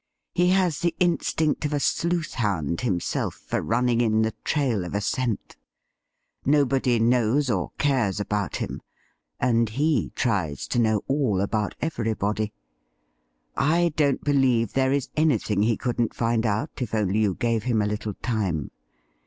[0.33, 4.95] He has the instinct of a sleuth hound himself for running in the trail of
[4.95, 5.55] a scent.
[6.43, 8.81] Nobody knows or cares about him,
[9.39, 12.51] and he tries to know all about everybody.
[13.55, 17.79] I don't believe there is anything he couldn't find out if only you gave him
[17.79, 18.71] a little time.